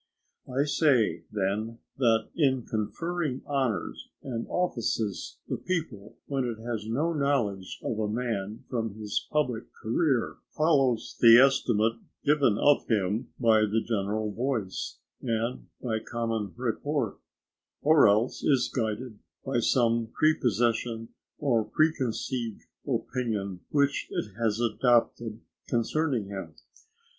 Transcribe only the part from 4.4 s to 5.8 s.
offices, the